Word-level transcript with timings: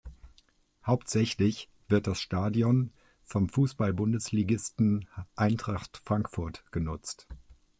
Hauptsächlich 0.83 1.69
wird 1.87 2.07
das 2.07 2.19
Stadion 2.19 2.91
vom 3.23 3.49
Fußballbundesligisten 3.49 5.07
Eintracht 5.35 6.01
Frankfurt 6.03 6.63
genutzt. 6.71 7.27